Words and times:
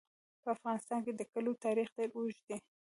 په 0.43 0.47
افغانستان 0.55 0.99
کې 1.05 1.13
د 1.15 1.21
کلیو 1.31 1.61
تاریخ 1.65 1.87
ډېر 1.97 2.09
اوږد 2.13 2.39
دی. 2.47 2.57